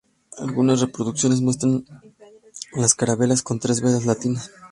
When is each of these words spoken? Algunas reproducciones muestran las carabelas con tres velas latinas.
Algunas 0.39 0.81
reproducciones 0.81 1.41
muestran 1.41 1.85
las 2.75 2.95
carabelas 2.95 3.43
con 3.43 3.59
tres 3.59 3.81
velas 3.81 4.07
latinas. 4.07 4.49